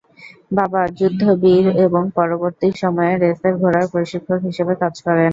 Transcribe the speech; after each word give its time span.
বাবা 0.51 0.81
যুদ্ধবীর 0.97 1.65
এবং 1.85 2.03
পরবর্তী 2.17 2.67
সময়ে 2.81 3.13
রেসের 3.17 3.53
ঘোড়ার 3.61 3.85
প্রশিক্ষক 3.93 4.39
হিসেবে 4.47 4.73
কাজ 4.81 4.95
করেন। 5.05 5.29